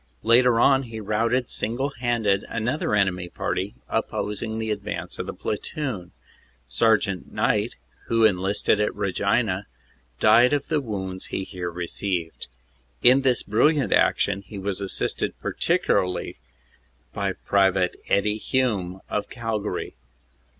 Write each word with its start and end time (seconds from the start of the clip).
Later 0.23 0.59
on 0.59 0.81
he 0.89 0.99
routed 0.99 1.51
single 1.51 1.89
handed 1.91 2.43
another 2.49 2.95
enemy 2.95 3.29
party 3.29 3.75
opposing 3.87 4.57
the 4.57 4.71
advance 4.71 5.19
of 5.19 5.27
the 5.27 5.31
platoon. 5.33 6.11
Sergt. 6.67 7.27
Knight, 7.27 7.75
who 8.07 8.25
enlisted 8.25 8.79
at 8.81 8.95
Regina, 8.95 9.67
died 10.19 10.55
ot 10.55 10.69
the 10.69 10.81
wounds 10.81 11.27
he 11.27 11.43
here 11.43 11.69
received. 11.69 12.47
In 13.03 13.21
this 13.21 13.43
brilliant 13.43 13.93
action 13.93 14.41
he 14.41 14.57
was 14.57 14.81
assisted 14.81 15.35
partic 15.39 15.85
ularly 15.85 16.37
by 17.13 17.33
Pte. 17.33 17.93
Eddie 18.09 18.39
Hume, 18.39 19.01
of 19.07 19.29
Calgary. 19.29 19.93